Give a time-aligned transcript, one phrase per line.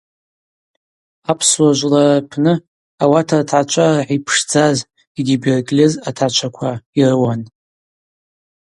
[1.31, 2.53] Апсуа жвлара рпны
[3.03, 4.77] ауат ртгӏачва рахӏа йпшдзаз
[5.19, 7.41] йгьи йбергьльыз атгӏачваква йрыуан.